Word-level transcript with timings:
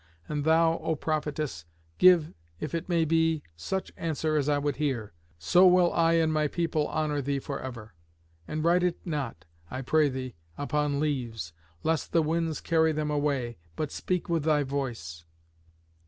And 0.27 0.45
thou, 0.45 0.79
O 0.79 0.95
Prophetess, 0.95 1.65
give, 1.99 2.33
if 2.59 2.73
it 2.73 2.89
may 2.89 3.05
be, 3.05 3.43
such 3.55 3.91
answer 3.95 4.35
as 4.35 4.49
I 4.49 4.57
would 4.57 4.77
hear. 4.77 5.13
So 5.37 5.67
will 5.67 5.93
I 5.93 6.13
and 6.13 6.33
my 6.33 6.47
people 6.47 6.87
honour 6.87 7.21
thee 7.21 7.37
for 7.37 7.59
ever. 7.59 7.93
And 8.47 8.63
write 8.63 8.81
it 8.81 8.97
not, 9.05 9.45
I 9.69 9.83
pray 9.83 10.09
thee, 10.09 10.33
upon 10.57 10.99
leaves, 10.99 11.53
lest 11.83 12.13
the 12.13 12.23
winds 12.23 12.61
carry 12.61 12.91
them 12.91 13.11
away, 13.11 13.59
but 13.75 13.91
speak 13.91 14.27
with 14.27 14.43
thy 14.43 14.63
voice." 14.63 15.23